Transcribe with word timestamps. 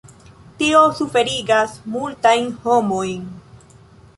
Tio 0.61 0.79
suferigas 0.99 1.75
multajn 1.97 2.49
homojn. 2.65 3.29